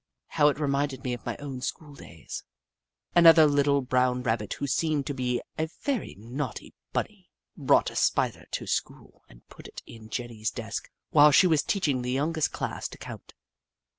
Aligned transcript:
How 0.29 0.47
it 0.47 0.59
reminded 0.59 1.03
me 1.03 1.13
of 1.13 1.27
my 1.27 1.37
own 1.37 1.61
school 1.61 1.93
days! 1.93 2.43
Another 3.13 3.45
little 3.45 3.83
brown 3.83 4.23
Rabbit, 4.23 4.53
who 4.53 4.65
seemed 4.65 5.05
to 5.05 5.13
be 5.13 5.43
a 5.59 5.69
very 5.83 6.15
naughty 6.17 6.73
bunny, 6.91 7.29
brought 7.55 7.91
a 7.91 7.95
Spider 7.95 8.47
to 8.49 8.65
school 8.65 9.21
and 9.29 9.47
put 9.47 9.67
it 9.67 9.83
in 9.85 10.09
Jenny's 10.09 10.49
desk 10.49 10.89
while 11.11 11.29
she 11.29 11.45
was 11.45 11.61
teaching 11.61 12.01
the 12.01 12.11
youngest 12.13 12.51
class 12.51 12.87
to 12.87 12.97
count. 12.97 13.35